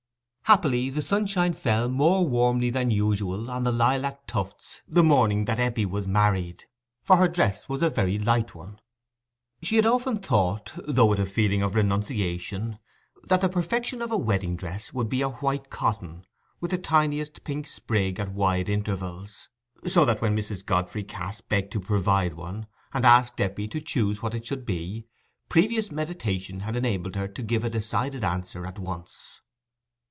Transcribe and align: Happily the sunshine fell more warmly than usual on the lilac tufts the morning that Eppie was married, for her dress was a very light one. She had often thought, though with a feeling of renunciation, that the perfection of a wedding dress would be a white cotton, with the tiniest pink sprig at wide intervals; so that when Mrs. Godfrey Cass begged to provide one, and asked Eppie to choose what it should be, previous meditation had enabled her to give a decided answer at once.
Happily 0.45 0.89
the 0.89 1.01
sunshine 1.01 1.53
fell 1.53 1.87
more 1.87 2.27
warmly 2.27 2.69
than 2.69 2.91
usual 2.91 3.49
on 3.49 3.63
the 3.63 3.71
lilac 3.71 4.27
tufts 4.27 4.81
the 4.85 5.01
morning 5.01 5.45
that 5.45 5.59
Eppie 5.61 5.85
was 5.85 6.05
married, 6.05 6.65
for 7.01 7.15
her 7.15 7.29
dress 7.29 7.69
was 7.69 7.81
a 7.81 7.89
very 7.89 8.19
light 8.19 8.53
one. 8.53 8.81
She 9.61 9.77
had 9.77 9.85
often 9.85 10.17
thought, 10.17 10.73
though 10.85 11.05
with 11.05 11.21
a 11.21 11.25
feeling 11.25 11.61
of 11.61 11.73
renunciation, 11.75 12.79
that 13.23 13.39
the 13.39 13.47
perfection 13.47 14.01
of 14.01 14.11
a 14.11 14.17
wedding 14.17 14.57
dress 14.57 14.91
would 14.91 15.07
be 15.07 15.21
a 15.21 15.29
white 15.29 15.69
cotton, 15.69 16.25
with 16.59 16.71
the 16.71 16.77
tiniest 16.77 17.45
pink 17.45 17.65
sprig 17.65 18.19
at 18.19 18.33
wide 18.33 18.67
intervals; 18.67 19.47
so 19.87 20.03
that 20.03 20.19
when 20.19 20.35
Mrs. 20.35 20.65
Godfrey 20.65 21.05
Cass 21.05 21.39
begged 21.39 21.71
to 21.71 21.79
provide 21.79 22.33
one, 22.33 22.67
and 22.93 23.05
asked 23.05 23.39
Eppie 23.39 23.69
to 23.69 23.79
choose 23.79 24.21
what 24.21 24.33
it 24.35 24.45
should 24.45 24.65
be, 24.65 25.05
previous 25.47 25.93
meditation 25.93 26.59
had 26.59 26.75
enabled 26.75 27.15
her 27.15 27.29
to 27.29 27.41
give 27.41 27.63
a 27.63 27.69
decided 27.69 28.25
answer 28.25 28.67
at 28.67 28.77
once. 28.77 29.39